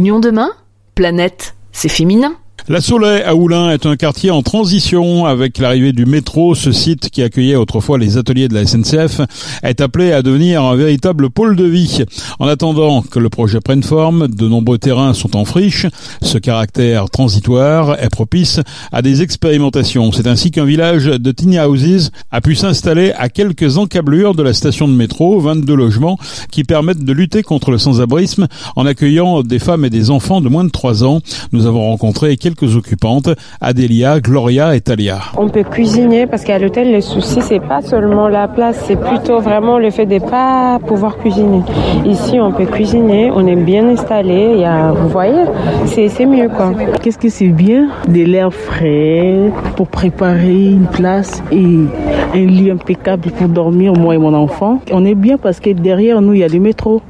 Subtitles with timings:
[0.00, 0.52] Nyon demain?
[0.94, 2.38] Planète, c'est féminin.
[2.70, 6.54] La Soleil à Oulin est un quartier en transition avec l'arrivée du métro.
[6.54, 9.22] Ce site qui accueillait autrefois les ateliers de la SNCF
[9.64, 12.04] est appelé à devenir un véritable pôle de vie.
[12.38, 15.86] En attendant que le projet prenne forme, de nombreux terrains sont en friche.
[16.22, 18.60] Ce caractère transitoire est propice
[18.92, 20.12] à des expérimentations.
[20.12, 24.54] C'est ainsi qu'un village de tiny houses a pu s'installer à quelques encablures de la
[24.54, 26.20] station de métro, 22 logements
[26.52, 28.46] qui permettent de lutter contre le sans-abrisme
[28.76, 31.20] en accueillant des femmes et des enfants de moins de 3 ans.
[31.50, 35.18] Nous avons rencontré quelques occupantes, Adélia, Gloria et Talia.
[35.36, 39.40] On peut cuisiner parce qu'à l'hôtel, le souci, c'est pas seulement la place, c'est plutôt
[39.40, 41.62] vraiment le fait de pas pouvoir cuisiner.
[42.04, 45.44] Ici, on peut cuisiner, on est bien installé, il y a, vous voyez,
[45.86, 46.72] c'est mieux quoi.
[47.02, 47.88] Qu'est-ce que c'est bien?
[48.08, 54.18] De l'air frais pour préparer une place et un lit impeccable pour dormir, moi et
[54.18, 54.80] mon enfant.
[54.92, 57.02] On est bien parce que derrière nous, il y a des métros.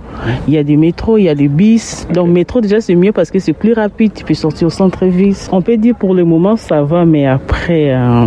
[0.49, 2.07] Il y a des métros, il y a des bis.
[2.13, 5.35] Donc métro déjà c'est mieux parce que c'est plus rapide, tu peux sortir au centre-ville.
[5.53, 7.93] On peut dire pour le moment ça va, mais après...
[7.95, 8.27] Euh,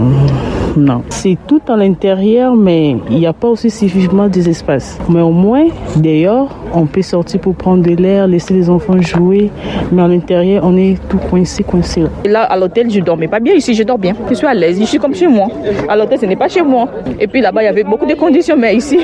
[0.76, 1.04] non.
[1.10, 5.00] C'est tout à l'intérieur, mais il n'y a pas aussi suffisamment d'espace.
[5.08, 9.52] Mais au moins, d'ailleurs, on peut sortir pour prendre de l'air, laisser les enfants jouer.
[9.92, 12.04] Mais à l'intérieur, on est tout coincé, coincé.
[12.26, 13.54] Là, à l'hôtel, je dormais pas bien.
[13.54, 14.14] Ici, je dors bien.
[14.30, 14.80] Je suis à l'aise.
[14.80, 15.48] Je suis comme chez moi.
[15.88, 16.83] À l'hôtel, ce n'est pas chez moi.
[17.20, 19.00] Et puis là-bas, il y avait beaucoup de conditions, mais ici,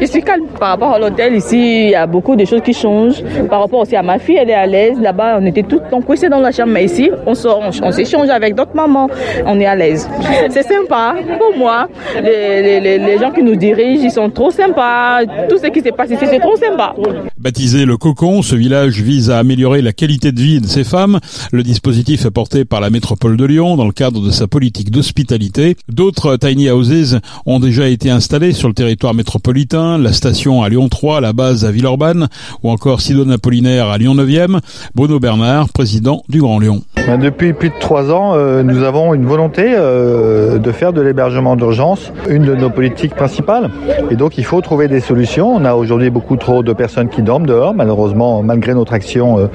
[0.00, 0.46] je suis calme.
[0.58, 3.22] Par rapport à l'hôtel, ici, il y a beaucoup de choses qui changent.
[3.48, 4.98] Par rapport aussi à ma fille, elle est à l'aise.
[5.00, 6.72] Là-bas, on était tout coincés dans la chambre.
[6.72, 9.08] Mais ici, on s'échange avec d'autres mamans.
[9.46, 10.08] On est à l'aise.
[10.50, 11.16] C'est sympa.
[11.38, 11.88] Pour moi,
[12.22, 15.24] les, gens qui nous dirigent, ils sont trop sympas.
[15.48, 16.94] Tout ce qui s'est passé ici, c'est trop sympa.
[17.38, 21.20] Baptisé le Cocon, ce village vise à améliorer la qualité de vie de ces femmes.
[21.52, 24.90] Le dispositif est porté par la métropole de Lyon dans le cadre de sa politique
[24.90, 25.76] d'hospitalité.
[25.88, 27.07] D'autres tiny houses
[27.46, 31.64] ont déjà été installés sur le territoire métropolitain, la station à Lyon 3, la base
[31.64, 32.28] à Villeurbanne
[32.62, 34.60] ou encore Sidoine Apollinaire à Lyon 9e.
[34.94, 36.82] Bruno Bernard, président du Grand Lyon.
[37.06, 41.00] Ben, depuis plus de trois ans, euh, nous avons une volonté euh, de faire de
[41.00, 43.70] l'hébergement d'urgence une de nos politiques principales.
[44.10, 45.54] Et donc il faut trouver des solutions.
[45.54, 49.46] On a aujourd'hui beaucoup trop de personnes qui dorment dehors, malheureusement, malgré notre action euh,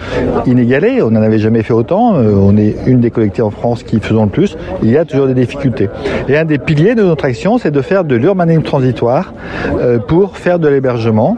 [0.45, 1.01] inégalée.
[1.01, 2.13] On n'en avait jamais fait autant.
[2.15, 4.57] On est une des collectivités en France qui faisons le plus.
[4.81, 5.89] Il y a toujours des difficultés.
[6.27, 9.33] Et un des piliers de notre action, c'est de faire de l'urbanisme transitoire
[9.79, 11.37] euh, pour faire de l'hébergement.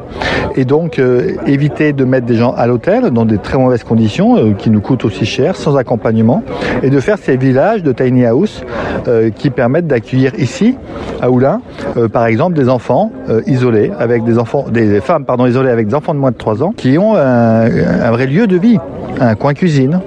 [0.57, 1.01] Et donc
[1.45, 5.03] éviter de mettre des gens à l'hôtel dans des très mauvaises conditions qui nous coûtent
[5.03, 6.43] aussi cher, sans accompagnement.
[6.81, 8.63] Et de faire ces villages de tiny house
[9.35, 10.77] qui permettent d'accueillir ici,
[11.21, 11.61] à Oulin,
[11.97, 15.87] euh, par exemple, des enfants euh, isolés, avec des enfants, des femmes pardon, isolées avec
[15.87, 18.77] des enfants de moins de 3 ans, qui ont un vrai lieu de vie,
[19.19, 19.99] un coin cuisine,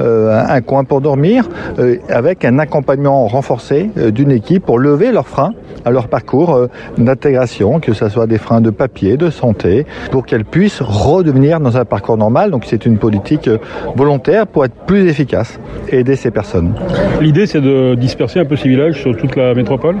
[0.00, 5.12] euh, un coin pour dormir, euh, avec un accompagnement renforcé euh, d'une équipe pour lever
[5.12, 5.52] leurs freins
[5.84, 10.46] à leur parcours d'intégration, que ce soit des freins de papier, de santé, pour qu'elles
[10.46, 12.50] puissent redevenir dans un parcours normal.
[12.50, 13.50] Donc c'est une politique
[13.94, 15.60] volontaire pour être plus efficace
[15.90, 16.74] et aider ces personnes.
[17.20, 19.96] L'idée c'est de disperser un peu ces villages sur toute la métropole?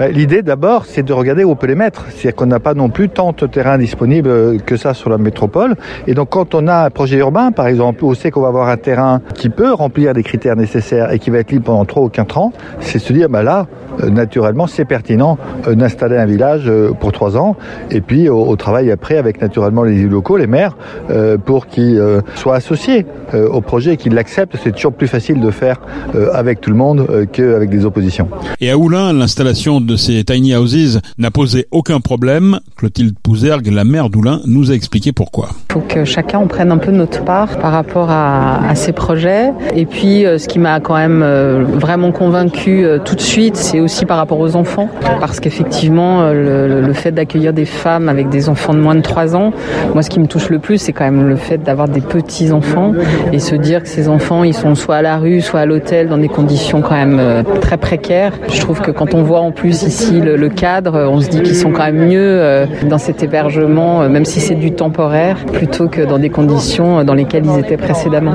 [0.00, 2.06] Ben, L'idée d'abord c'est de regarder où on peut les mettre.
[2.08, 5.76] C'est-à-dire qu'on n'a pas non plus tant de terrain disponible que ça sur la métropole.
[6.08, 8.48] Et donc quand on a un projet urbain par exemple, où on sait qu'on va
[8.48, 11.84] avoir un terrain qui peut remplir les critères nécessaires et qui va être libre pendant
[11.84, 13.68] 3 ou 4 ans, c'est se dire, bah là,
[14.10, 17.56] naturellement, c'est pertinent euh, d'installer un village euh, pour 3 ans
[17.90, 20.76] et puis au, travail après avec naturellement les locaux, les maires,
[21.44, 22.02] pour qu'ils
[22.34, 24.56] soient associés au projet et qu'ils l'acceptent.
[24.62, 25.80] C'est toujours plus facile de faire
[26.32, 28.28] avec tout le monde qu'avec des oppositions.
[28.60, 32.58] Et à Oulin, l'installation de ces tiny houses n'a posé aucun problème.
[32.76, 35.50] Clotilde Pouzergue, la maire d'Oulin, nous a expliqué pourquoi.
[35.70, 38.92] Il faut que chacun en prenne un peu notre part par rapport à, à ces
[38.92, 39.52] projets.
[39.74, 43.56] Et puis, euh, ce qui m'a quand même euh, vraiment convaincu euh, tout de suite,
[43.56, 44.88] c'est aussi par rapport aux enfants.
[45.20, 49.52] Parce qu'effectivement, le, fait d'accueillir des femmes avec des enfants de moins de 3 ans,
[49.92, 52.92] moi, ce qui me touche le plus, c'est quand même le fait d'avoir des petits-enfants
[53.32, 56.08] et se dire que ces enfants, ils sont soit à la rue, soit à l'hôtel,
[56.08, 58.32] dans des conditions quand même très précaires.
[58.50, 61.56] Je trouve que quand on voit en plus ici le, cadre, on se dit qu'ils
[61.56, 66.18] sont quand même mieux dans cet hébergement, même si c'est du temporaire, plutôt que dans
[66.18, 68.34] des conditions dans lesquelles ils étaient précédemment.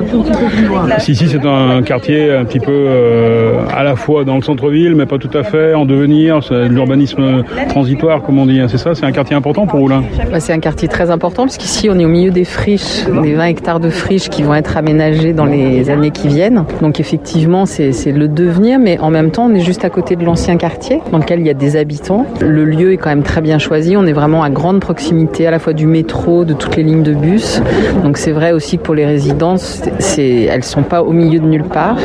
[1.08, 5.06] Ici, c'est un quartier un petit peu euh, à la fois dans le centre-ville, mais
[5.06, 5.43] pas tout à
[5.74, 6.42] en devenir.
[6.42, 8.60] C'est de l'urbanisme transitoire, comme on dit.
[8.60, 11.44] Hein, c'est ça C'est un quartier important pour Oulin bah, C'est un quartier très important,
[11.44, 14.54] parce qu'ici, on est au milieu des friches, des 20 hectares de friches qui vont
[14.54, 16.64] être aménagés dans les années qui viennent.
[16.80, 20.24] Donc, effectivement, c'est le devenir, mais en même temps, on est juste à côté de
[20.24, 22.26] l'ancien quartier, dans lequel il y a des habitants.
[22.40, 23.96] Le lieu est quand même très bien choisi.
[23.96, 27.02] On est vraiment à grande proximité, à la fois du métro, de toutes les lignes
[27.02, 27.62] de bus.
[28.02, 29.82] Donc, c'est vrai aussi que pour les résidences,
[30.18, 31.98] elles sont pas au milieu de nulle part,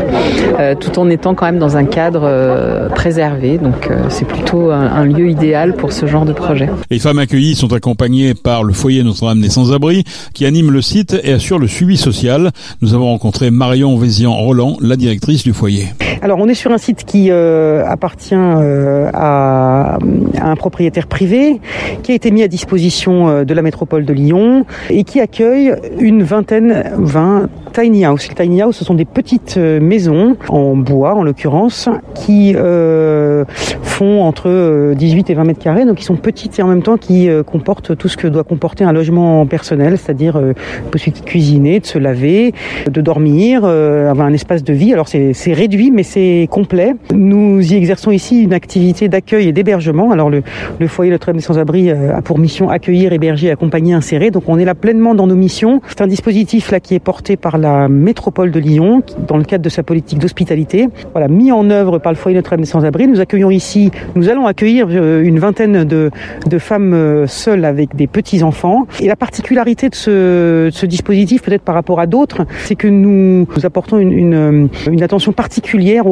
[0.59, 3.57] euh, tout en étant quand même dans un cadre euh, préservé préservé.
[3.57, 6.69] Donc c'est plutôt un, lieu idéal pour ce genre de projet.
[6.89, 10.03] Les femmes accueillies sont accompagnées par le foyer Notre-Dame des Sans-Abri
[10.33, 12.51] qui anime le site et assure le suivi social.
[12.81, 15.87] Nous avons rencontré Marion Vézian-Roland, la directrice du foyer.
[16.21, 19.97] Alors on est sur un site qui appartient à,
[20.41, 21.61] un propriétaire privé
[22.03, 26.23] qui a été mis à disposition de la métropole de Lyon et qui accueille une
[26.23, 28.27] vingtaine, 20 tiny house.
[28.29, 33.45] Les tiny house, ce sont des petites euh, maisons en bois, en l'occurrence, qui euh,
[33.81, 36.81] font entre 18 euh, et 20 mètres carrés, donc qui sont petites et en même
[36.81, 40.53] temps qui comportent tout ce que doit comporter un logement personnel, c'est-à-dire euh,
[40.91, 42.53] possibilité de cuisiner, de se laver,
[42.89, 44.93] de dormir, avoir un espace de vie.
[44.93, 46.95] Alors c'est réduit, mais c'est complet.
[47.13, 50.11] Nous y exerçons ici une activité d'accueil et d'hébergement.
[50.11, 50.43] Alors le,
[50.79, 54.31] le foyer Notre-Dame des Sans-Abri a pour mission accueillir, héberger, accompagner, insérer.
[54.31, 55.81] Donc on est là pleinement dans nos missions.
[55.87, 59.63] C'est un dispositif là qui est porté par la métropole de Lyon, dans le cadre
[59.63, 60.89] de sa politique d'hospitalité.
[61.13, 63.07] Voilà, mis en œuvre par le foyer Notre-Dame des Sans-Abri.
[63.07, 66.11] Nous accueillons ici, nous allons accueillir euh, une vingtaine de,
[66.47, 68.87] de femmes euh, seules avec des petits-enfants.
[68.99, 73.97] Et la particularité de ce, dispositif, peut-être par rapport à d'autres, c'est que nous, apportons
[73.99, 76.05] une, une, une attention particulière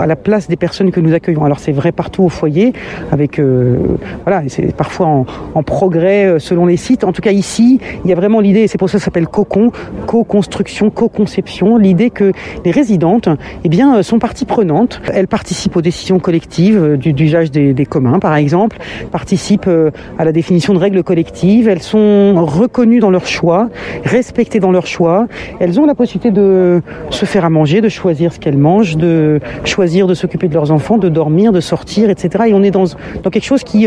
[0.00, 1.44] à la place des personnes que nous accueillons.
[1.44, 2.72] Alors c'est vrai partout au foyer,
[3.12, 3.76] avec euh,
[4.24, 7.04] voilà, c'est parfois en, en, progrès selon les sites.
[7.04, 9.06] En tout cas ici, il y a vraiment l'idée, et c'est pour ça que ça
[9.06, 9.70] s'appelle cocon,
[10.06, 12.32] co-construction co-conception, l'idée que
[12.64, 13.28] les résidentes
[13.64, 15.00] eh bien, euh, sont partie prenante.
[15.12, 18.78] Elles participent aux décisions collectives euh, d'usage des, des, communs, par exemple,
[19.10, 21.68] participent euh, à la définition de règles collectives.
[21.68, 23.68] Elles sont reconnues dans leurs choix,
[24.04, 25.26] respectées dans leurs choix.
[25.60, 29.40] Elles ont la possibilité de se faire à manger, de choisir ce qu'elles mangent, de
[29.64, 32.44] choisir de s'occuper de leurs enfants, de dormir, de sortir, etc.
[32.48, 32.84] Et on est dans,
[33.22, 33.86] dans quelque chose qui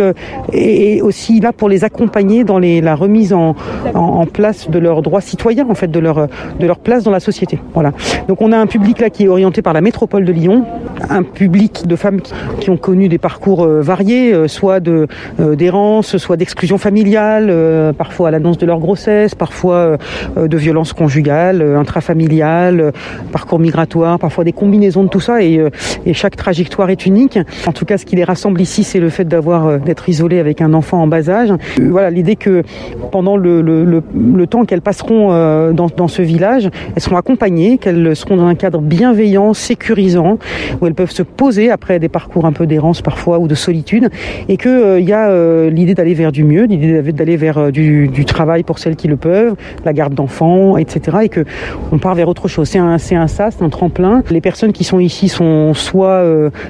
[0.54, 3.56] est aussi là pour les accompagner dans les, la remise en,
[3.94, 6.28] en, en place de leurs droits citoyens, en fait, de leur,
[6.60, 7.60] de leur place dans la société.
[7.74, 7.92] Voilà.
[8.28, 10.66] Donc on a un public là qui est orienté par la métropole de Lyon,
[11.10, 12.22] un public de femmes
[12.60, 15.08] qui, ont connu des parcours euh, variés, euh, soit de
[15.40, 17.54] euh, d'errance, soit d'exclusion familiale,
[17.98, 19.98] parfois à l'annonce de leur grossesse, parfois
[20.38, 22.92] de violence conjugale, intrafamiliale,
[23.32, 25.62] parcours migratoire, parfois des combinaisons de tout ça et,
[26.14, 27.40] chaque trajectoire est unique.
[27.68, 30.62] En tout cas, ce qui les rassemble ici, c'est le fait d'avoir d'être isolé avec
[30.62, 31.54] un enfant en bas âge.
[31.82, 32.64] Voilà, l'idée que
[33.12, 34.02] pendant le,
[34.50, 39.54] temps qu'elles passeront dans ce village, elles seront accompagnées, qu'elles seront dans un cadre bienveillant,
[39.54, 40.38] sécurisant,
[40.80, 44.10] où elles peuvent se poser après des parcours un peu d'errance parfois ou de solitude,
[44.48, 47.72] et qu'il euh, y a euh, l'idée d'aller vers du mieux, l'idée d'aller vers euh,
[47.72, 51.18] du, travail pour celles qui le peuvent, la garde d'enfants, etc.
[51.24, 51.44] Et que
[51.92, 52.70] on part vers autre chose.
[52.70, 54.24] C'est un, c'est un sas, un tremplin.
[54.30, 56.24] Les personnes qui sont ici sont soit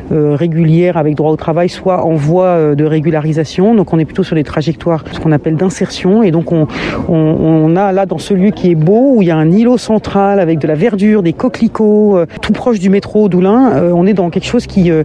[0.09, 3.75] régulières avec droit au travail, soit en voie de régularisation.
[3.75, 6.23] Donc on est plutôt sur des trajectoires, ce qu'on appelle d'insertion.
[6.23, 6.67] Et donc on,
[7.07, 9.77] on, a là dans ce lieu qui est beau, où il y a un îlot
[9.91, 13.73] central avec de la verdure, des coquelicots, euh, tout proche du métro d'Oulin.
[13.73, 15.03] Euh, on est dans quelque chose qui, euh,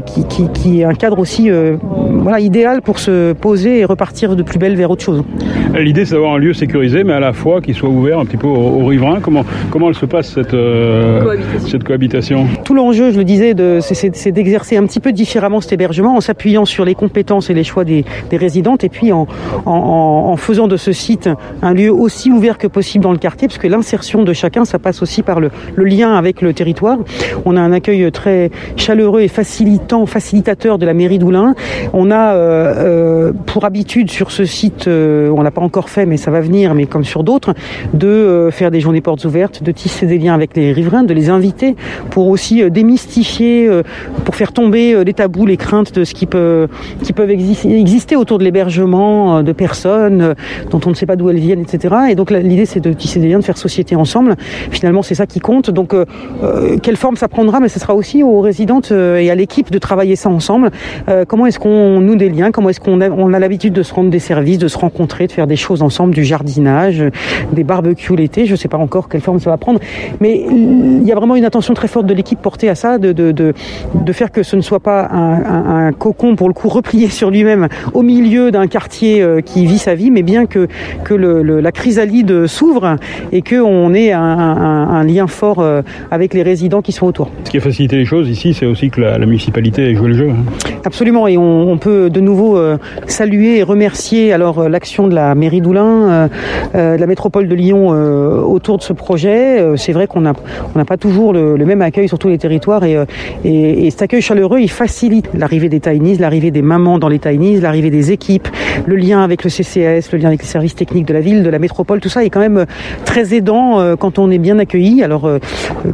[0.00, 1.50] qui, qui, qui, est un cadre aussi
[1.82, 5.22] voilà, idéal pour se poser et repartir de plus belle vers autre chose.
[5.78, 8.38] L'idée, c'est d'avoir un lieu sécurisé, mais à la fois qui soit ouvert un petit
[8.38, 9.20] peu aux, riverains.
[9.20, 11.68] Comment, comment elle se passe cette, cohabitation.
[11.68, 12.46] cette cohabitation?
[12.64, 16.64] Tout l'enjeu, je le disais, c'est d'exercer un petit peu différemment cet hébergement en s'appuyant
[16.64, 19.26] sur les compétences et les choix des, des résidentes et puis en,
[19.66, 19.72] en,
[20.32, 21.28] en faisant de ce site
[21.60, 24.78] un lieu aussi ouvert que possible dans le quartier, parce que l'insertion de chacun, ça
[24.78, 26.98] passe aussi par le, lien avec le territoire.
[27.44, 31.54] On a un accueil très chaleureux et facilitant, facilitateur de la mairie d'Oulin.
[31.92, 32.74] On a euh,
[33.26, 36.40] euh, pour habitude sur ce site, euh, on l'a pas encore fait, mais ça va
[36.40, 37.54] venir, mais comme sur d'autres,
[37.94, 41.14] de euh, faire des journées portes ouvertes, de tisser des liens avec les riverains, de
[41.14, 41.74] les inviter
[42.10, 43.68] pour aussi démystifier,
[44.24, 46.68] pour faire tomber les tabous, les craintes de ce qui peut,
[47.02, 50.34] qui peuvent exister autour de l'hébergement de personnes
[50.70, 51.94] dont on ne sait pas d'où elles viennent, etc.
[52.10, 54.36] Et donc l'idée, c'est de tisser des liens, de faire société ensemble
[54.70, 55.70] Finalement, c'est ça qui compte.
[55.70, 56.04] Donc, euh,
[56.42, 59.70] euh, quelle forme ça prendra Mais ce sera aussi aux résidentes euh, et à l'équipe
[59.70, 60.70] de travailler ça ensemble.
[61.28, 62.50] comment est-ce qu'on noue des liens?
[62.50, 65.46] Comment est-ce qu'on a, l'habitude de se rendre des services, de se rencontrer, de faire
[65.46, 67.02] des choses ensemble, du jardinage,
[67.52, 68.46] des barbecues l'été?
[68.46, 69.80] Je ne sais pas encore quelle forme ça va prendre,
[70.20, 73.52] mais il y a vraiment une attention très forte de l'équipe portée à ça, de,
[74.12, 78.02] faire que ce ne soit pas un, cocon pour le coup replié sur lui-même au
[78.02, 80.68] milieu d'un quartier qui vit sa vie, mais bien que
[81.10, 82.96] la chrysalide s'ouvre
[83.32, 87.30] et que on ait un, lien fort euh, avec les résidents qui sont autour.
[87.44, 90.08] Ce qui a facilité les choses ici, c'est aussi que la, la, municipalité ait joué
[90.08, 90.30] le jeu.
[90.86, 92.78] Absolument, et on, peut de nouveau euh,
[93.08, 96.28] saluer et remercier alors euh, l'action de la mairie d'Oulin,
[96.76, 99.76] euh, de la métropole de Lyon autour de ce projet.
[99.76, 100.34] c'est vrai qu'on n'a
[100.86, 103.04] pas toujours le, même accueil sur tous les territoires, et,
[103.44, 107.18] et, et cet accueil chaleureux, il facilite l'arrivée des Tainis, l'arrivée des mamans dans les
[107.18, 108.46] Tainis, l'arrivée des équipes,
[108.86, 111.50] le lien avec le CCS, le lien avec les services techniques de la ville, de
[111.50, 112.64] la métropole, tout ça est quand même
[113.04, 115.02] très aidant quand on est bien accueilli.
[115.02, 115.28] Alors,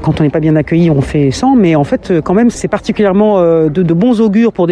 [0.02, 2.68] quand on n'est pas bien accueilli, on fait sans, mais en fait, quand même, c'est
[2.68, 4.66] particulièrement de, bons augures pour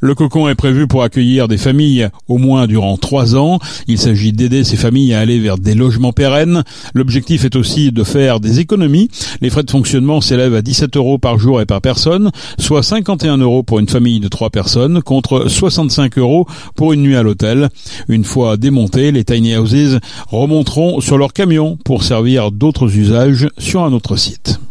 [0.00, 3.58] Le cocon est prévu pour accueillir des familles au moins durant trois ans.
[3.86, 6.64] Il s'agit d'aider ces familles à aller vers des logements pérennes.
[6.94, 9.08] L'objectif est aussi de faire des économies.
[9.40, 13.38] Les frais de fonctionnement s'élèvent à 17 euros par jour et par personne, soit 51
[13.38, 17.68] euros pour une famille de trois personnes, contre 65 euros pour une nuit à l'hôtel.
[18.08, 23.84] Une fois démontés, les tiny houses remonteront sur leur camion pour servir d'autres usages sur
[23.84, 24.58] un autre site.